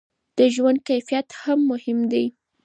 د 0.37 0.39
ژوند 0.55 0.79
کیفیت 0.89 1.27
هم 1.41 1.59
مهم 1.71 1.99
دی. 2.11 2.25